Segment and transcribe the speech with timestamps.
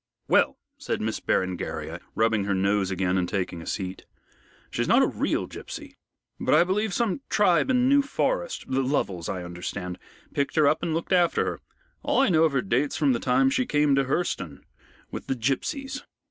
[0.27, 4.07] "Well," said Miss Berengaria, rubbing her nose again and taking a seat,
[4.71, 5.95] "she's not a real gipsy,
[6.39, 9.99] but I believe some tribe in the New Forest the Lovels, I understand
[10.33, 11.61] picked her up, and looked after her.
[12.01, 14.65] All I know of her dates from the time she came to Hurseton,
[15.11, 16.01] with the gipsies.